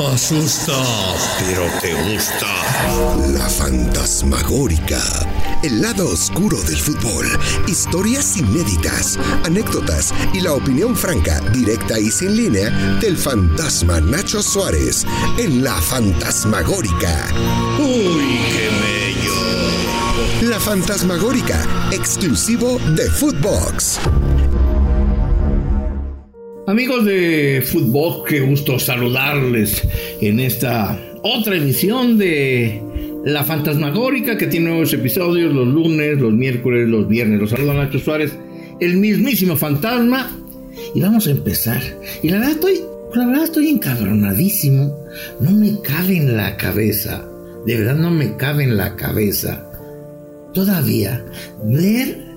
asusta, 0.00 0.72
pero 1.38 1.66
te 1.80 1.92
gusta. 1.94 2.46
La 3.32 3.48
fantasmagórica. 3.48 5.00
El 5.62 5.82
lado 5.82 6.08
oscuro 6.08 6.60
del 6.62 6.76
fútbol. 6.76 7.26
Historias 7.68 8.36
inéditas, 8.36 9.18
anécdotas 9.44 10.12
y 10.32 10.40
la 10.40 10.54
opinión 10.54 10.96
franca, 10.96 11.40
directa 11.52 11.98
y 11.98 12.10
sin 12.10 12.36
línea 12.36 12.70
del 13.00 13.16
fantasma 13.16 14.00
Nacho 14.00 14.42
Suárez 14.42 15.06
en 15.38 15.62
La 15.62 15.80
Fantasmagórica. 15.80 17.28
Uy, 17.78 18.40
qué 18.50 18.68
bello. 18.82 20.48
La 20.48 20.58
Fantasmagórica, 20.58 21.90
exclusivo 21.92 22.78
de 22.96 23.08
Footbox. 23.10 24.00
Amigos 26.72 27.04
de 27.04 27.62
Fútbol, 27.66 28.24
qué 28.26 28.40
gusto 28.40 28.78
saludarles 28.78 29.86
en 30.22 30.40
esta 30.40 30.98
otra 31.22 31.56
emisión 31.56 32.16
de 32.16 32.82
La 33.26 33.44
Fantasmagórica 33.44 34.38
que 34.38 34.46
tiene 34.46 34.70
nuevos 34.70 34.90
episodios 34.94 35.52
los 35.52 35.68
lunes, 35.68 36.18
los 36.18 36.32
miércoles, 36.32 36.88
los 36.88 37.06
viernes. 37.06 37.40
Los 37.40 37.50
saluda 37.50 37.74
Nacho 37.74 37.98
Suárez, 37.98 38.32
el 38.80 38.96
mismísimo 38.96 39.54
fantasma. 39.54 40.34
Y 40.94 41.02
vamos 41.02 41.26
a 41.26 41.32
empezar. 41.32 41.82
Y 42.22 42.30
la 42.30 42.38
verdad 42.38 42.52
estoy, 42.52 42.80
la 43.16 43.26
verdad 43.26 43.44
estoy 43.44 43.68
encabronadísimo. 43.68 44.98
No 45.40 45.50
me 45.50 45.78
cabe 45.82 46.16
en 46.16 46.38
la 46.38 46.56
cabeza. 46.56 47.22
De 47.66 47.76
verdad 47.76 47.96
no 47.96 48.10
me 48.10 48.34
cabe 48.38 48.64
en 48.64 48.78
la 48.78 48.96
cabeza. 48.96 49.70
Todavía 50.54 51.22
ver 51.66 52.31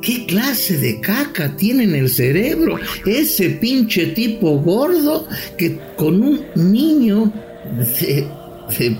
¿Qué 0.00 0.26
clase 0.26 0.78
de 0.78 1.00
caca 1.00 1.56
tiene 1.56 1.84
en 1.84 1.94
el 1.94 2.08
cerebro 2.08 2.78
ese 3.04 3.50
pinche 3.50 4.06
tipo 4.08 4.58
gordo 4.60 5.26
que 5.56 5.78
con 5.96 6.22
un 6.22 6.40
niño 6.54 7.32
de, 7.98 8.96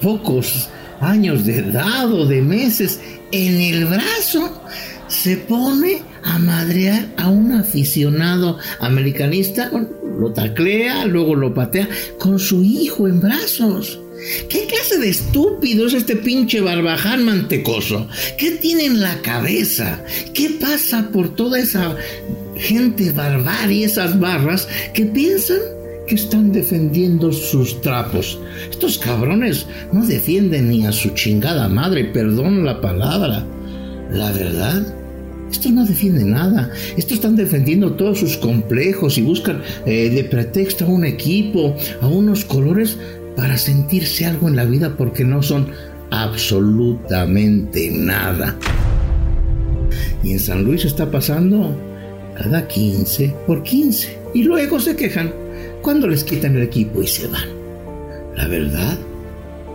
pocos 0.00 0.68
años 1.00 1.46
de 1.46 1.58
edad 1.58 2.12
o 2.12 2.26
de 2.26 2.42
meses 2.42 3.00
en 3.32 3.60
el 3.60 3.86
brazo 3.86 4.62
se 5.08 5.36
pone 5.36 6.02
a 6.22 6.38
madrear 6.38 7.08
a 7.16 7.28
un 7.28 7.52
aficionado 7.52 8.58
americanista, 8.80 9.70
lo 10.18 10.32
taclea, 10.32 11.06
luego 11.06 11.34
lo 11.34 11.54
patea 11.54 11.88
con 12.18 12.38
su 12.38 12.62
hijo 12.62 13.08
en 13.08 13.20
brazos. 13.20 13.98
¿Qué 14.48 14.66
clase 14.66 14.98
de 14.98 15.08
estúpido 15.08 15.86
es 15.86 15.94
este 15.94 16.16
pinche 16.16 16.60
barbaján 16.60 17.24
mantecoso? 17.24 18.08
¿Qué 18.38 18.52
tiene 18.52 18.86
en 18.86 19.00
la 19.00 19.20
cabeza? 19.22 20.04
¿Qué 20.32 20.50
pasa 20.60 21.08
por 21.12 21.34
toda 21.34 21.58
esa 21.58 21.96
gente 22.56 23.10
barbarie, 23.10 23.84
esas 23.84 24.18
barras 24.20 24.68
que 24.94 25.06
piensan 25.06 25.58
que 26.06 26.14
están 26.14 26.52
defendiendo 26.52 27.32
sus 27.32 27.80
trapos? 27.80 28.38
Estos 28.70 28.98
cabrones 28.98 29.66
no 29.92 30.06
defienden 30.06 30.70
ni 30.70 30.86
a 30.86 30.92
su 30.92 31.10
chingada 31.10 31.68
madre, 31.68 32.04
perdón 32.04 32.64
la 32.64 32.80
palabra. 32.80 33.44
La 34.12 34.30
verdad, 34.30 34.94
esto 35.50 35.70
no 35.70 35.84
defiende 35.84 36.24
nada. 36.24 36.70
Estos 36.96 37.14
están 37.14 37.34
defendiendo 37.34 37.92
todos 37.92 38.20
sus 38.20 38.36
complejos 38.36 39.18
y 39.18 39.22
buscan 39.22 39.62
eh, 39.84 40.10
de 40.10 40.24
pretexto 40.24 40.84
a 40.84 40.88
un 40.88 41.04
equipo, 41.04 41.76
a 42.00 42.06
unos 42.06 42.44
colores 42.44 42.96
para 43.36 43.56
sentirse 43.56 44.26
algo 44.26 44.48
en 44.48 44.56
la 44.56 44.64
vida 44.64 44.96
porque 44.96 45.24
no 45.24 45.42
son 45.42 45.68
absolutamente 46.10 47.90
nada. 47.90 48.56
Y 50.22 50.32
en 50.32 50.40
San 50.40 50.64
Luis 50.64 50.84
está 50.84 51.10
pasando 51.10 51.74
cada 52.36 52.66
15 52.68 53.34
por 53.46 53.62
15. 53.62 54.18
Y 54.34 54.42
luego 54.44 54.80
se 54.80 54.96
quejan 54.96 55.32
cuando 55.82 56.06
les 56.06 56.24
quitan 56.24 56.56
el 56.56 56.62
equipo 56.62 57.02
y 57.02 57.06
se 57.06 57.26
van. 57.26 57.48
La 58.36 58.46
verdad, 58.46 58.98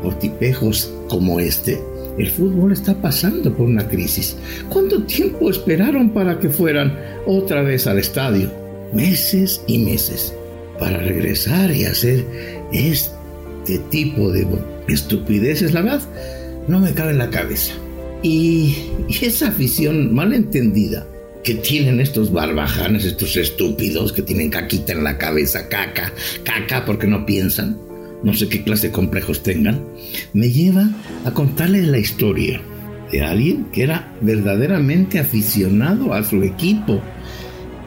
por 0.01 0.17
tipejos 0.19 0.91
como 1.09 1.39
este, 1.39 1.79
el 2.17 2.29
fútbol 2.29 2.71
está 2.71 2.95
pasando 2.95 3.53
por 3.53 3.67
una 3.67 3.87
crisis. 3.87 4.37
¿Cuánto 4.69 5.03
tiempo 5.03 5.49
esperaron 5.49 6.11
para 6.11 6.39
que 6.39 6.49
fueran 6.49 6.97
otra 7.25 7.61
vez 7.61 7.85
al 7.87 7.99
estadio? 7.99 8.49
Meses 8.93 9.61
y 9.67 9.79
meses 9.79 10.33
para 10.79 10.97
regresar 10.97 11.71
y 11.71 11.85
hacer 11.85 12.25
esto 12.71 13.16
este 13.67 13.79
tipo 13.89 14.31
de 14.31 14.47
estupideces, 14.87 15.73
la 15.73 15.81
verdad, 15.81 16.01
no 16.69 16.79
me 16.79 16.93
cabe 16.93 17.11
en 17.11 17.17
la 17.17 17.29
cabeza. 17.29 17.73
Y, 18.23 18.77
esa 19.21 19.49
afición 19.49 20.13
mal 20.15 20.31
entendida 20.31 21.05
que 21.43 21.55
tienen 21.55 21.99
estos 21.99 22.31
barbajanes, 22.31 23.03
estos 23.03 23.35
estúpidos 23.35 24.13
que 24.13 24.21
tienen 24.21 24.49
caquita 24.49 24.93
en 24.93 25.03
la 25.03 25.17
cabeza, 25.17 25.67
caca, 25.67 26.13
caca 26.45 26.85
porque 26.85 27.07
no 27.07 27.25
piensan, 27.25 27.77
no 28.23 28.33
sé 28.33 28.47
qué 28.47 28.63
clase 28.63 28.87
de 28.87 28.93
complejos 28.93 29.43
tengan, 29.43 29.83
me 30.31 30.49
lleva 30.49 30.89
a 31.25 31.31
contarles 31.31 31.87
la 31.87 31.99
historia 31.99 32.61
de 33.11 33.21
alguien 33.21 33.65
que 33.73 33.83
era 33.83 34.13
verdaderamente 34.21 35.19
aficionado 35.19 36.13
a 36.13 36.23
su 36.23 36.41
equipo, 36.41 37.01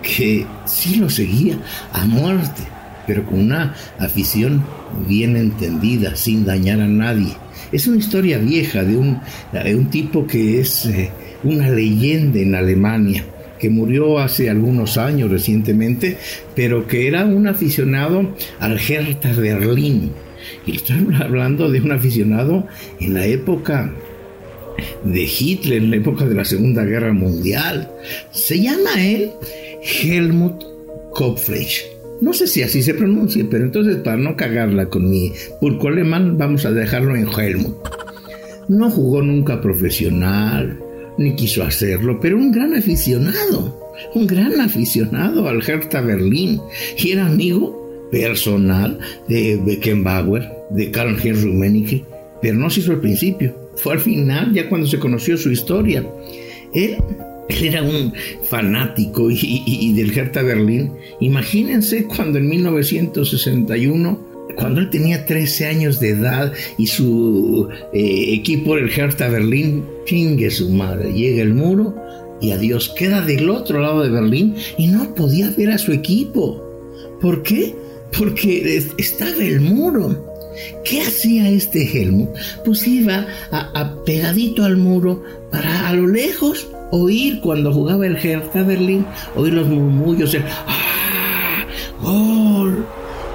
que 0.03 0.47
sí 0.67 0.97
lo 0.97 1.09
seguía 1.09 1.59
a 1.93 2.05
muerte 2.05 2.70
pero 3.07 3.25
con 3.25 3.41
una 3.41 3.75
afición 3.99 4.65
bien 5.09 5.37
entendida, 5.37 6.17
sin 6.17 6.45
dañar 6.45 6.81
a 6.81 6.89
nadie. 6.89 7.33
Es 7.73 7.87
una 7.87 7.99
historia 7.99 8.39
vieja 8.39 8.85
de 8.85 8.97
un, 8.97 9.21
un 9.53 9.91
tipo 9.91 10.27
que 10.27 10.61
es 10.61 10.87
eh, 10.87 11.11
una 11.45 11.71
leyenda 11.71 12.41
en 12.41 12.55
Alemania, 12.55 13.25
que 13.59 13.71
murió 13.71 14.19
hace 14.19 14.51
algunos 14.51 14.99
años 14.99 15.31
recientemente, 15.31 16.17
pero 16.57 16.87
que 16.87 17.07
era 17.07 17.25
un 17.25 17.47
aficionado 17.47 18.35
al 18.59 18.79
Hertha 18.79 19.33
Berlín. 19.33 20.13
Y 20.67 20.77
estoy 20.77 21.07
hablando 21.21 21.71
de 21.71 21.81
un 21.81 21.93
aficionado 21.93 22.67
en 23.01 23.15
la 23.15 23.27
época 23.27 23.93
de 25.05 25.23
Hitler, 25.23 25.83
en 25.83 25.91
la 25.91 25.97
época 25.97 26.25
de 26.27 26.35
la 26.35 26.45
Segunda 26.45 26.85
Guerra 26.85 27.13
Mundial. 27.13 27.91
Se 28.31 28.61
llama 28.61 28.91
él 28.99 29.31
Helmut 29.83 30.65
Kopfleisch. 31.15 32.00
No 32.21 32.35
sé 32.35 32.47
si 32.47 32.63
así 32.63 32.83
se 32.83 32.95
pronuncia, 32.95 33.45
pero 33.51 33.65
entonces 33.65 33.97
para 33.97 34.19
no 34.19 34.37
cagarla 34.37 34.87
con 34.87 35.09
mi 35.09 35.33
purco 35.61 35.89
alemán, 35.89 36.37
vamos 36.37 36.67
a 36.67 36.71
dejarlo 36.71 37.17
en 37.17 37.29
Helmut. 37.29 37.77
No 38.69 38.91
jugó 38.91 39.23
nunca 39.23 39.61
profesional, 39.61 40.79
ni 41.17 41.35
quiso 41.35 41.63
hacerlo, 41.63 42.21
pero 42.21 42.37
un 42.37 42.53
gran 42.53 42.75
aficionado, 42.75 43.93
un 44.15 44.27
gran 44.27 44.61
aficionado 44.61 45.49
al 45.49 45.63
Hertha 45.67 46.03
Berlín, 46.03 46.61
y 46.99 47.13
era 47.13 47.27
amigo 47.27 48.09
personal 48.11 48.99
de 49.29 49.59
Beckenbauer, 49.65 50.47
de 50.71 50.91
Karl-Heinz 50.91 51.43
Rummenigge, 51.43 52.05
pero 52.43 52.59
no 52.59 52.69
se 52.71 52.81
hizo 52.81 52.93
al 52.93 53.01
principio, 53.01 53.55
fue 53.77 53.95
al 53.95 54.01
final, 54.01 54.53
ya 54.53 54.69
cuando 54.69 54.87
se 54.87 54.99
conoció 54.99 55.37
su 55.37 55.51
historia. 55.51 56.05
Él 56.73 56.97
él 57.51 57.65
era 57.65 57.83
un 57.83 58.13
fanático 58.49 59.31
y, 59.31 59.93
del 59.93 60.17
Hertha 60.17 60.43
Berlín. 60.43 60.93
Imagínense 61.21 62.05
cuando 62.05 62.39
en 62.39 62.49
1961 62.49 64.31
cuando 64.57 64.81
él 64.81 64.91
tenía 64.91 65.25
13 65.25 65.67
años 65.67 66.01
de 66.01 66.11
edad 66.11 66.53
y 66.77 66.89
su 66.89 67.69
eh, 67.93 68.35
equipo, 68.35 68.77
el 68.77 68.91
Hertha 68.91 69.29
Berlín, 69.29 69.85
chingue 70.05 70.51
su 70.51 70.71
madre, 70.71 71.13
llega 71.13 71.43
el 71.43 71.55
muro 71.55 71.95
y 72.41 72.51
adiós, 72.51 72.93
queda 72.97 73.23
del 73.23 73.49
otro 73.49 73.81
lado 73.81 74.03
de 74.03 74.11
Berlín 74.11 74.57
y 74.77 74.89
no 74.89 75.15
podía 75.15 75.51
ver 75.57 75.71
a 75.71 75.79
su 75.79 75.93
equipo. 75.93 76.63
¿Por 77.21 77.43
qué? 77.43 77.75
Porque 78.19 78.83
estaba 78.99 79.45
el 79.45 79.61
muro. 79.61 80.27
¿Qué 80.85 81.01
hacía 81.01 81.49
este 81.49 81.83
Helmut? 81.85 82.31
Pues 82.65 82.87
iba 82.87 83.27
a 83.53 84.05
pegadito 84.05 84.65
al 84.65 84.77
muro 84.77 85.23
para 85.51 85.89
a 85.89 85.95
lo 85.95 86.09
lejos 86.09 86.69
oír 86.91 87.41
cuando 87.41 87.73
jugaba 87.73 88.07
el 88.07 88.17
Hertha 88.17 88.63
Berlín, 88.63 89.07
oír 89.37 89.55
los 89.55 89.67
murmullos, 89.69 90.35
el 90.35 90.43
¡Ah! 90.67 91.65
¡Gol! 92.03 92.85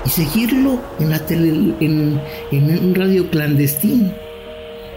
Y 0.05 0.09
seguirlo 0.09 0.79
en, 0.99 1.09
la 1.09 1.19
tele, 1.19 1.51
un 1.51 2.95
radio 2.95 3.29
clandestino. 3.29 4.13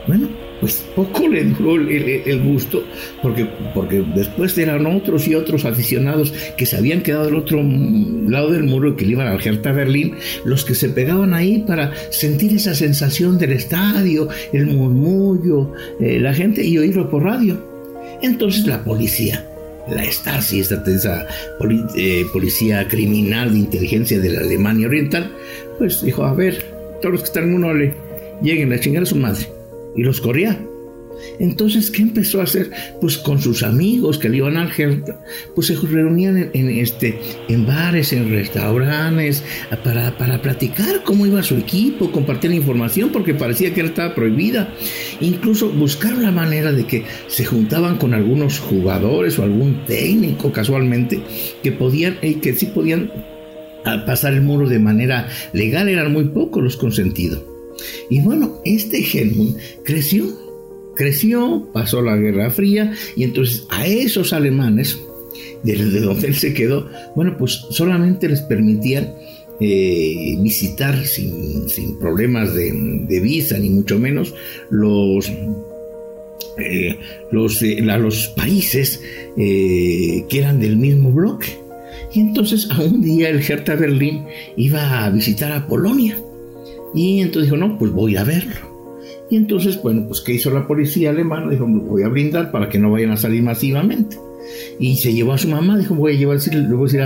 Bueno, 0.06 0.28
pues 0.60 0.84
poco 0.96 1.28
le 1.28 1.44
duró 1.44 1.76
el, 1.76 2.43
gusto, 2.43 2.82
porque, 3.22 3.46
porque 3.75 4.05
después 4.14 4.56
eran 4.58 4.87
otros 4.87 5.28
y 5.28 5.34
otros 5.34 5.64
aficionados 5.64 6.32
que 6.56 6.66
se 6.66 6.76
habían 6.76 7.02
quedado 7.02 7.26
del 7.26 7.37
otro 7.37 7.62
lado 7.62 8.50
del 8.52 8.64
muro 8.64 8.90
y 8.90 8.96
que 8.96 9.06
le 9.06 9.12
iban 9.12 9.28
al 9.28 9.40
Hertha 9.40 9.72
Berlín, 9.72 10.14
los 10.44 10.64
que 10.64 10.75
se 10.75 10.88
pegaban 10.88 11.34
ahí 11.34 11.64
para 11.66 11.93
sentir 12.10 12.55
esa 12.55 12.75
sensación 12.75 13.38
del 13.38 13.52
estadio, 13.52 14.28
el 14.52 14.66
murmullo, 14.66 15.72
eh, 16.00 16.19
la 16.19 16.34
gente 16.34 16.64
y 16.64 16.76
oírlo 16.78 17.08
por 17.08 17.25
radio. 17.25 17.77
Entonces 18.23 18.67
la 18.67 18.82
policía, 18.82 19.44
la 19.88 20.05
Stasi, 20.05 20.61
esta 20.61 20.82
esa 20.87 21.26
eh, 21.97 22.25
policía 22.32 22.87
criminal 22.88 23.53
de 23.53 23.59
inteligencia 23.59 24.19
de 24.19 24.31
la 24.31 24.41
Alemania 24.41 24.88
Oriental, 24.88 25.32
pues 25.79 26.03
dijo, 26.03 26.25
a 26.25 26.35
ver, 26.35 26.65
todos 27.00 27.12
los 27.12 27.20
que 27.23 27.26
están 27.26 27.44
en 27.44 27.55
un 27.55 27.65
ole, 27.65 27.94
lleguen 28.43 28.73
a 28.73 28.81
chingar 28.81 29.05
a 29.05 29.06
su 29.06 29.17
madre. 29.17 29.47
Y 29.97 30.03
los 30.03 30.20
corría. 30.20 30.59
Entonces, 31.38 31.90
¿qué 31.90 32.02
empezó 32.02 32.40
a 32.40 32.44
hacer? 32.44 32.70
Pues 33.00 33.19
con 33.19 33.40
sus 33.40 33.62
amigos 33.62 34.19
que 34.19 34.28
le 34.28 34.38
iban 34.38 34.56
al 34.56 34.70
pues 35.55 35.66
se 35.66 35.75
reunían 35.75 36.50
en, 36.52 36.69
este, 36.70 37.19
en 37.49 37.66
bares, 37.66 38.12
en 38.12 38.31
restaurantes, 38.31 39.43
para, 39.84 40.16
para 40.16 40.40
platicar 40.40 41.02
cómo 41.05 41.26
iba 41.26 41.43
su 41.43 41.56
equipo, 41.56 42.12
compartir 42.12 42.50
la 42.50 42.56
información, 42.56 43.10
porque 43.10 43.34
parecía 43.34 43.75
que 43.75 43.81
estaba 43.81 44.14
prohibida. 44.14 44.72
Incluso 45.20 45.70
buscar 45.70 46.16
la 46.19 46.31
manera 46.31 46.72
de 46.72 46.87
que 46.87 47.05
se 47.26 47.44
juntaban 47.44 47.99
con 47.99 48.14
algunos 48.14 48.58
jugadores 48.58 49.38
o 49.38 49.43
algún 49.43 49.84
técnico 49.87 50.52
casualmente 50.52 51.20
que 51.62 51.72
podían, 51.72 52.19
y 52.22 52.34
que 52.34 52.55
sí 52.55 52.66
podían 52.66 53.10
ah, 53.84 54.05
pasar 54.06 54.34
el 54.34 54.43
muro 54.43 54.69
de 54.69 54.78
manera 54.78 55.28
legal, 55.52 55.88
eran 55.88 56.12
muy 56.12 56.25
pocos 56.25 56.62
los 56.62 56.76
consentidos. 56.76 57.43
Y 58.10 58.20
bueno, 58.20 58.60
este 58.64 58.99
Helmut 59.00 59.56
creció 59.84 60.47
creció, 60.98 61.70
pasó 61.72 62.02
la 62.02 62.16
Guerra 62.16 62.50
Fría 62.50 62.92
y 63.16 63.22
entonces 63.22 63.66
a 63.70 63.86
esos 63.86 64.32
alemanes, 64.32 64.98
desde 65.62 66.00
donde 66.00 66.26
él 66.26 66.34
se 66.34 66.52
quedó, 66.52 66.90
bueno, 67.14 67.36
pues 67.38 67.52
solamente 67.70 68.28
les 68.28 68.40
permitían 68.42 69.14
eh, 69.60 70.36
visitar 70.40 71.06
sin, 71.06 71.68
problemas 72.00 72.52
de, 72.52 73.20
visa, 73.22 73.58
ni 73.58 73.70
mucho 73.70 73.96
menos, 74.00 74.34
los, 74.70 75.30
eh, 76.58 76.98
los, 77.30 77.62
los 77.62 78.28
países 78.36 79.00
eh, 79.36 80.24
que 80.28 80.38
eran 80.38 80.58
del 80.58 80.76
mismo 80.76 81.12
bloque. 81.12 81.58
Y 82.12 82.20
entonces 82.20 82.68
a 82.72 82.80
un 82.82 83.02
día 83.02 83.28
el 83.28 83.40
Hertha 83.40 83.76
Berlín 83.76 84.24
iba 84.56 85.04
a 85.04 85.10
visitar 85.10 85.52
a 85.52 85.68
Polonia. 85.68 86.18
Y 86.92 87.20
entonces 87.20 87.44
dijo, 87.50 87.56
no, 87.56 87.78
pues 87.78 87.92
voy 87.92 88.16
a 88.16 88.24
verlo. 88.24 88.68
Y 89.30 89.36
entonces, 89.36 89.80
bueno, 89.82 90.04
pues 90.06 90.20
¿qué 90.20 90.32
hizo 90.34 90.50
la 90.50 90.66
policía 90.66 91.10
alemana? 91.10 91.50
Dijo, 91.50 91.66
voy 91.66 92.02
a 92.02 92.08
brindar 92.08 92.50
para 92.50 92.69
que 92.69 92.78
no 92.78 92.90
vayan 92.90 93.10
a 93.10 93.16
salir 93.16 93.42
masivamente. 93.42 94.16
Y 94.78 94.96
se 94.96 95.12
llevó 95.12 95.32
a 95.34 95.38
su 95.38 95.48
mamá, 95.48 95.76
dijo, 95.76 95.94
voy 95.94 96.14
a 96.14 96.19
llevar, 96.19 96.38
le 96.50 96.75
voy 96.75 96.80
a 96.80 96.84
decir 96.84 97.02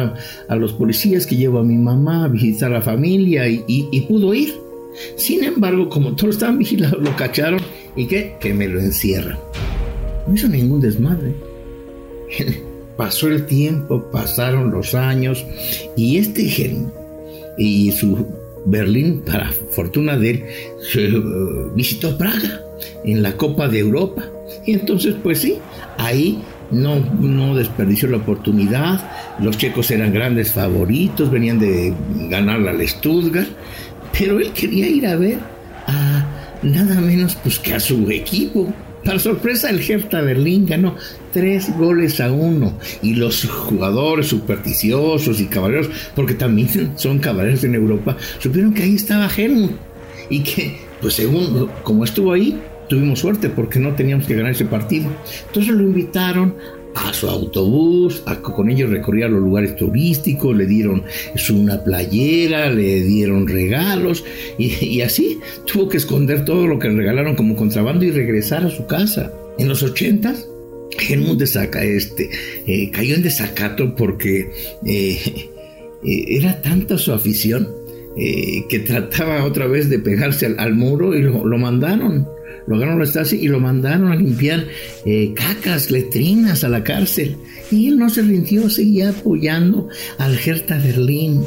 a, 0.48 0.56
los 0.56 0.72
policías 0.72 1.26
que 1.26 1.36
llevo 1.36 1.58
a 1.58 1.64
mi 1.64 1.76
mamá 1.76 2.24
a 2.24 2.28
visitar 2.28 2.70
a 2.70 2.76
la 2.76 2.82
familia 2.82 3.48
y, 3.48 4.06
pudo 4.08 4.34
ir. 4.34 4.54
Sin 5.16 5.42
embargo, 5.42 5.88
como 5.88 6.14
todos 6.14 6.36
estaban 6.36 6.58
vigilados, 6.58 7.02
lo 7.02 7.16
cacharon 7.16 7.60
y 7.96 8.06
que, 8.06 8.36
que 8.40 8.54
me 8.54 8.68
lo 8.68 8.78
encierran. 8.78 9.38
No 10.26 10.34
hizo 10.34 10.48
ningún 10.48 10.80
desmadre. 10.80 11.34
Pasó 12.96 13.26
el 13.28 13.46
tiempo, 13.46 14.04
pasaron 14.12 14.70
los 14.70 14.94
años 14.94 15.44
y 15.96 16.18
este 16.18 16.44
gen 16.44 16.92
y 17.56 17.90
su 17.90 18.26
Berlín, 18.64 19.23
para 19.25 19.50
fortuna 19.70 20.17
de 20.17 20.31
él, 20.31 20.44
uh, 21.14 21.75
visitó 21.75 22.17
Praga 22.17 22.62
en 23.05 23.23
la 23.23 23.37
Copa 23.37 23.69
de 23.69 23.81
Europa. 23.81 24.25
Y 24.67 24.73
entonces, 24.73 25.14
pues 25.23 25.41
sí, 25.41 25.59
ahí 25.99 26.43
no, 26.70 26.97
no 27.20 27.55
desperdició 27.55 28.09
la 28.09 28.19
oportunidad. 28.19 29.11
Los 29.41 29.59
checos 29.59 29.91
eran 29.91 30.12
grandes 30.12 30.53
favoritos, 30.53 31.31
venían 31.31 31.59
de 31.59 31.93
ganar 32.29 32.67
al 32.67 32.87
Stuttgart, 32.88 33.49
pero 34.19 34.41
él 34.41 34.53
quería 34.53 34.88
ir 34.88 35.06
a 35.06 35.17
ver 35.17 35.38
a 35.87 36.26
nada 36.62 37.00
menos 37.00 37.37
pues 37.37 37.59
que 37.59 37.75
a 37.75 37.81
su 37.81 38.11
equipo. 38.11 38.73
Para 39.04 39.19
sorpresa, 39.19 39.69
el 39.69 39.81
Hertha 39.81 40.20
Berlín 40.20 40.66
ganó 40.66 40.96
tres 41.32 41.76
goles 41.76 42.20
a 42.20 42.31
uno. 42.31 42.78
Y 43.02 43.14
los 43.14 43.44
jugadores 43.44 44.28
supersticiosos 44.28 45.40
y 45.40 45.46
caballeros, 45.46 45.90
porque 46.14 46.34
también 46.34 46.93
son 46.96 47.19
caballeros 47.19 47.64
en 47.64 47.75
Europa, 47.75 48.16
supieron 48.38 48.72
que 48.72 48.84
ahí 48.84 48.94
estaba 48.94 49.28
Helmut. 49.28 49.72
Y 50.31 50.43
que, 50.44 50.78
pues 51.00 51.14
según 51.14 51.69
como 51.82 52.04
estuvo 52.04 52.32
ahí, 52.32 52.58
tuvimos 52.92 53.20
suerte 53.20 53.48
porque 53.48 53.80
no 53.80 53.94
teníamos 53.94 54.26
que 54.26 54.34
ganar 54.34 54.52
ese 54.52 54.66
partido. 54.66 55.08
Entonces 55.46 55.74
lo 55.74 55.80
invitaron 55.80 56.54
a 56.94 57.10
su 57.14 57.26
autobús, 57.26 58.22
con 58.42 58.68
ellos 58.68 58.90
recorría 58.90 59.28
los 59.28 59.40
lugares 59.40 59.76
turísticos, 59.76 60.54
le 60.54 60.66
dieron 60.66 61.02
una 61.54 61.82
playera, 61.82 62.68
le 62.68 63.02
dieron 63.02 63.48
regalos 63.48 64.26
y, 64.58 65.00
así 65.00 65.40
tuvo 65.64 65.88
que 65.88 65.96
esconder 65.96 66.44
todo 66.44 66.66
lo 66.66 66.78
que 66.78 66.90
le 66.90 66.96
regalaron 66.96 67.34
como 67.34 67.56
contrabando 67.56 68.04
y 68.04 68.10
regresar 68.10 68.62
a 68.66 68.68
su 68.68 68.84
casa. 68.84 69.32
En 69.56 69.68
los 69.68 69.82
ochentas, 69.82 70.46
Helmut 71.08 71.38
de 71.38 71.46
Saca 71.46 71.82
este, 71.82 72.28
eh, 72.66 72.90
cayó 72.90 73.14
en 73.14 73.22
desacato 73.22 73.94
porque 73.94 74.50
eh, 74.84 75.18
eh, 76.04 76.24
era 76.28 76.60
tanta 76.60 76.98
su 76.98 77.10
afición 77.14 77.68
que 78.14 78.78
trataba 78.80 79.42
otra 79.42 79.66
vez 79.66 79.88
de 79.88 79.98
pegarse 79.98 80.44
al, 80.44 80.74
muro 80.74 81.14
y 81.14 81.22
lo 81.22 81.56
mandaron 81.56 82.28
lo 82.67 82.76
agarraron 82.76 83.03
a 83.03 83.06
Stasi 83.06 83.37
y 83.37 83.49
lo 83.49 83.61
mandaron 83.61 84.12
a 84.12 84.17
limpiar 84.17 84.67
eh, 85.05 85.32
cacas, 85.35 85.91
letrinas 85.91 86.64
a 86.64 86.69
la 86.69 86.85
cárcel. 86.85 87.37
Y 87.70 87.88
él 87.88 87.99
no 87.99 88.11
se 88.11 88.23
rindió, 88.23 88.69
seguía 88.70 89.11
apoyando 89.11 89.88
al 90.19 90.38
Hertha 90.38 90.79
Berlín. 90.79 91.43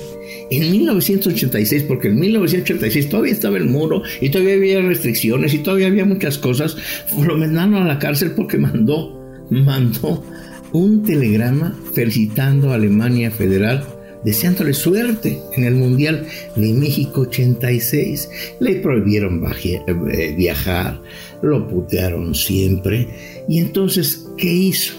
En 0.49 0.71
1986, 0.71 1.83
porque 1.83 2.09
en 2.09 2.19
1986 2.19 3.09
todavía 3.09 3.33
estaba 3.33 3.57
el 3.57 3.65
muro 3.65 4.03
y 4.21 4.29
todavía 4.29 4.55
había 4.55 4.81
restricciones 4.81 5.53
y 5.53 5.59
todavía 5.59 5.87
había 5.87 6.05
muchas 6.05 6.37
cosas, 6.37 6.77
lo 7.17 7.37
mandaron 7.37 7.75
a 7.75 7.85
la 7.85 7.99
cárcel 7.99 8.31
porque 8.31 8.57
mandó, 8.57 9.45
mandó 9.49 10.23
un 10.71 11.03
telegrama 11.03 11.77
felicitando 11.93 12.71
a 12.71 12.75
Alemania 12.75 13.31
Federal 13.31 13.94
deseándole 14.25 14.73
suerte 14.73 15.39
en 15.53 15.63
el 15.63 15.75
Mundial 15.75 16.25
de 16.55 16.73
México 16.73 17.21
86. 17.21 18.29
Le 18.59 18.75
prohibieron 18.77 19.41
eh, 19.63 20.33
viajar, 20.35 20.99
lo 21.41 21.65
putearon 21.67 22.35
siempre. 22.35 23.07
Y 23.47 23.59
entonces, 23.59 24.27
¿qué 24.35 24.51
hizo? 24.51 24.95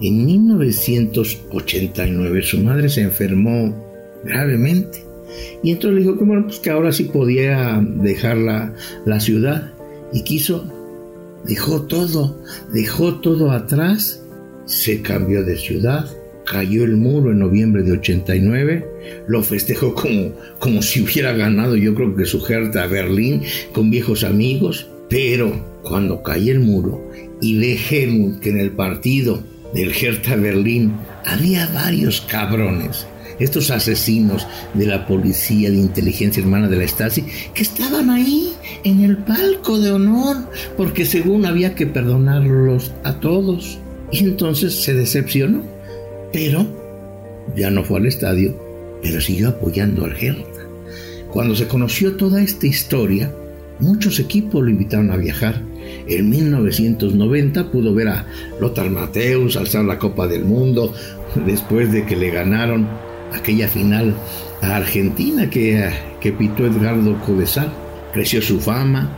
En 0.00 0.24
1989 0.24 2.42
su 2.42 2.60
madre 2.60 2.88
se 2.88 3.02
enfermó 3.02 3.76
gravemente. 4.24 5.04
Y 5.62 5.72
entonces 5.72 5.96
le 5.96 6.00
dijo 6.02 6.18
que 6.18 6.24
pues 6.24 6.58
que 6.60 6.70
ahora 6.70 6.92
sí 6.92 7.04
podía 7.04 7.78
dejar 7.82 8.38
la 8.38 8.74
ciudad. 9.20 9.72
Y 10.12 10.22
quiso, 10.22 10.70
dejó 11.44 11.82
todo, 11.82 12.40
dejó 12.72 13.16
todo 13.16 13.50
atrás, 13.50 14.22
se 14.66 15.02
cambió 15.02 15.44
de 15.44 15.56
ciudad 15.56 16.08
cayó 16.46 16.84
el 16.84 16.96
muro 16.96 17.32
en 17.32 17.40
noviembre 17.40 17.82
de 17.82 17.92
89, 17.92 18.86
lo 19.28 19.42
festejó 19.42 19.94
como, 19.94 20.32
como 20.58 20.80
si 20.80 21.02
hubiera 21.02 21.32
ganado 21.32 21.76
yo 21.76 21.94
creo 21.94 22.14
que 22.14 22.24
su 22.24 22.44
Hertha 22.46 22.86
Berlín 22.86 23.42
con 23.72 23.90
viejos 23.90 24.24
amigos, 24.24 24.86
pero 25.10 25.52
cuando 25.82 26.22
cae 26.22 26.50
el 26.50 26.60
muro 26.60 27.10
y 27.40 27.62
Helmut 27.62 28.40
que 28.40 28.50
en 28.50 28.58
el 28.58 28.70
partido 28.70 29.42
del 29.74 29.92
Hertha 29.92 30.36
Berlín 30.36 30.94
había 31.24 31.66
varios 31.66 32.20
cabrones, 32.22 33.06
estos 33.38 33.70
asesinos 33.70 34.46
de 34.74 34.86
la 34.86 35.06
policía 35.06 35.70
de 35.70 35.76
inteligencia 35.76 36.40
hermana 36.40 36.68
de 36.68 36.76
la 36.76 36.88
Stasi, 36.88 37.24
que 37.52 37.62
estaban 37.62 38.08
ahí 38.08 38.52
en 38.84 39.02
el 39.02 39.18
palco 39.18 39.78
de 39.78 39.90
honor, 39.90 40.36
porque 40.76 41.04
según 41.04 41.44
había 41.44 41.74
que 41.74 41.86
perdonarlos 41.86 42.92
a 43.02 43.20
todos. 43.20 43.78
Y 44.12 44.20
entonces 44.20 44.74
se 44.74 44.94
decepcionó 44.94 45.75
pero 46.36 46.66
ya 47.56 47.70
no 47.70 47.82
fue 47.82 47.98
al 47.98 48.04
estadio, 48.04 48.54
pero 49.02 49.22
siguió 49.22 49.48
apoyando 49.48 50.04
al 50.04 50.12
Hertha. 50.12 50.68
Cuando 51.32 51.54
se 51.54 51.66
conoció 51.66 52.16
toda 52.16 52.42
esta 52.42 52.66
historia, 52.66 53.32
muchos 53.80 54.20
equipos 54.20 54.62
lo 54.62 54.68
invitaron 54.68 55.10
a 55.10 55.16
viajar. 55.16 55.62
En 56.06 56.28
1990 56.28 57.72
pudo 57.72 57.94
ver 57.94 58.08
a 58.08 58.26
Lothar 58.60 58.90
Mateus 58.90 59.56
alzar 59.56 59.86
la 59.86 59.98
Copa 59.98 60.26
del 60.26 60.44
Mundo 60.44 60.92
después 61.46 61.90
de 61.90 62.04
que 62.04 62.16
le 62.16 62.28
ganaron 62.28 62.86
aquella 63.32 63.68
final 63.68 64.14
a 64.60 64.76
Argentina 64.76 65.48
que, 65.48 65.88
que 66.20 66.32
pitó 66.32 66.66
Edgardo 66.66 67.18
Codesal. 67.24 67.72
Creció 68.12 68.42
su 68.42 68.60
fama, 68.60 69.10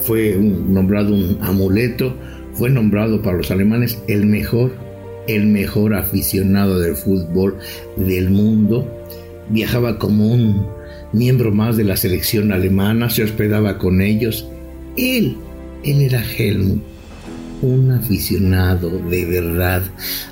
fue 0.00 0.34
nombrado 0.34 1.12
un 1.12 1.36
amuleto, 1.42 2.14
fue 2.54 2.70
nombrado 2.70 3.20
para 3.20 3.36
los 3.36 3.50
alemanes 3.50 3.98
el 4.08 4.24
mejor 4.24 4.83
el 5.26 5.46
mejor 5.46 5.94
aficionado 5.94 6.78
del 6.78 6.96
fútbol 6.96 7.58
del 7.96 8.30
mundo, 8.30 8.88
viajaba 9.48 9.98
como 9.98 10.32
un 10.32 10.66
miembro 11.12 11.52
más 11.52 11.76
de 11.76 11.84
la 11.84 11.96
selección 11.96 12.52
alemana, 12.52 13.10
se 13.10 13.22
hospedaba 13.22 13.78
con 13.78 14.00
ellos. 14.00 14.48
Él, 14.96 15.36
él 15.84 16.00
era 16.02 16.22
Helmut, 16.22 16.82
un 17.62 17.90
aficionado 17.92 18.90
de 18.98 19.24
verdad, 19.24 19.82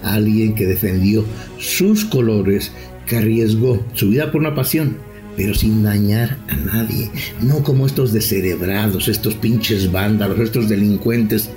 alguien 0.03 0.55
que 0.55 0.67
defendió 0.67 1.25
sus 1.59 2.05
colores, 2.05 2.73
que 3.07 3.17
arriesgó 3.17 3.85
su 3.95 4.11
vida 4.11 4.31
por 4.31 4.41
una 4.41 4.55
pasión, 4.55 4.97
pero 5.37 5.55
sin 5.55 5.83
dañar 5.83 6.37
a 6.49 6.57
nadie, 6.57 7.11
no 7.41 7.63
como 7.63 7.87
estos 7.87 8.13
descerebrados, 8.13 9.09
estos 9.09 9.35
pinches 9.35 9.91
vándalos, 9.91 10.39
estos 10.41 10.69
delincuentes 10.69 11.49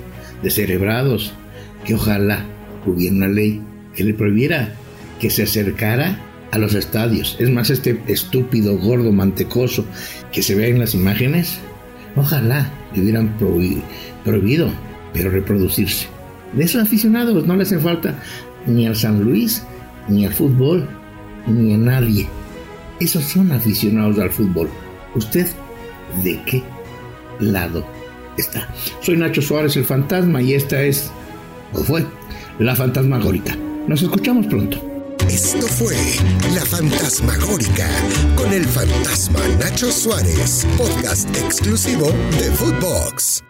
descerebrados, 0.42 1.32
que 1.84 1.94
ojalá 1.94 2.46
hubiera 2.86 3.14
una 3.14 3.28
ley 3.28 3.60
que 3.94 4.04
le 4.04 4.14
prohibiera 4.14 4.72
que 5.20 5.30
se 5.30 5.44
acercara 5.44 6.20
a 6.52 6.58
los 6.58 6.74
estadios. 6.74 7.36
Es 7.38 7.50
más, 7.50 7.70
este 7.70 8.00
estúpido, 8.06 8.78
gordo, 8.78 9.12
mantecoso 9.12 9.84
que 10.32 10.42
se 10.42 10.54
ve 10.54 10.68
en 10.68 10.78
las 10.78 10.94
imágenes, 10.94 11.58
Ojalá 12.16 12.70
le 12.94 13.02
hubieran 13.02 13.36
prohibido, 14.24 14.70
pero 15.12 15.30
reproducirse. 15.30 16.06
De 16.54 16.64
esos 16.64 16.82
aficionados 16.82 17.46
no 17.46 17.54
le 17.54 17.62
hacen 17.62 17.80
falta 17.80 18.14
ni 18.66 18.86
al 18.86 18.96
San 18.96 19.22
Luis, 19.22 19.62
ni 20.08 20.24
al 20.24 20.32
fútbol, 20.32 20.88
ni 21.46 21.74
a 21.74 21.78
nadie. 21.78 22.26
Esos 23.00 23.24
son 23.24 23.52
aficionados 23.52 24.18
al 24.18 24.30
fútbol. 24.30 24.70
¿Usted 25.14 25.46
de 26.24 26.40
qué 26.44 26.62
lado 27.38 27.86
está? 28.38 28.66
Soy 29.02 29.18
Nacho 29.18 29.42
Suárez, 29.42 29.76
el 29.76 29.84
fantasma, 29.84 30.40
y 30.40 30.54
esta 30.54 30.82
es, 30.82 31.10
o 31.74 31.82
fue, 31.84 32.06
la 32.58 32.74
fantasmagórica. 32.74 33.56
Nos 33.86 34.02
escuchamos 34.02 34.46
pronto. 34.46 34.78
Esto 35.28 35.66
fue 35.66 35.96
La 36.54 36.64
Fantasmagórica 36.64 37.88
con 38.36 38.52
el 38.52 38.64
fantasma 38.64 39.40
Nacho 39.58 39.90
Suárez, 39.90 40.66
podcast 40.76 41.28
exclusivo 41.36 42.06
de 42.38 42.50
Footbox. 42.52 43.42